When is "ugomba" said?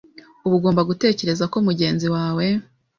0.59-0.87